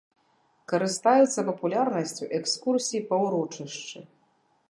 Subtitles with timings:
[0.71, 3.99] Карыстаюцца папулярнасцю экскурсіі па ўрочышчы.